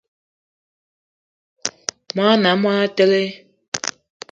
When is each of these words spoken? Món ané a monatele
Món 2.15 2.29
ané 2.33 2.49
a 2.53 2.59
monatele 2.61 3.21